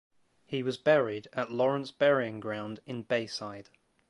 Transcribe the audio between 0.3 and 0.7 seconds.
He